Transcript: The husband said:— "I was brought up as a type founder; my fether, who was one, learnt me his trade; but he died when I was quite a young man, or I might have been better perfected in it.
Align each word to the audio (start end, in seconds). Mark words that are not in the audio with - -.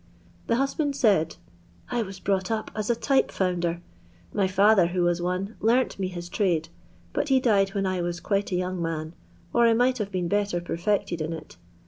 The 0.47 0.55
husband 0.55 0.95
said:— 0.95 1.35
"I 1.91 2.01
was 2.01 2.19
brought 2.19 2.49
up 2.49 2.71
as 2.75 2.89
a 2.89 2.95
type 2.95 3.29
founder; 3.29 3.83
my 4.33 4.47
fether, 4.47 4.87
who 4.87 5.03
was 5.03 5.21
one, 5.21 5.55
learnt 5.61 5.99
me 5.99 6.07
his 6.07 6.27
trade; 6.27 6.69
but 7.13 7.29
he 7.29 7.39
died 7.39 7.75
when 7.75 7.85
I 7.85 8.01
was 8.01 8.19
quite 8.19 8.51
a 8.51 8.55
young 8.55 8.81
man, 8.81 9.13
or 9.53 9.67
I 9.67 9.75
might 9.75 9.99
have 9.99 10.11
been 10.11 10.27
better 10.27 10.59
perfected 10.59 11.21
in 11.21 11.33
it. 11.33 11.57